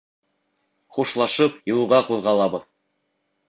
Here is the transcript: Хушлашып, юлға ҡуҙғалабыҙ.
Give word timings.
Хушлашып, 0.97 1.61
юлға 1.75 2.03
ҡуҙғалабыҙ. 2.11 2.69